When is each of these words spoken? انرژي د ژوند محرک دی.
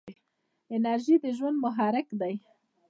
انرژي 0.75 1.15
د 1.23 1.25
ژوند 1.37 1.57
محرک 1.63 2.07
دی. 2.19 2.35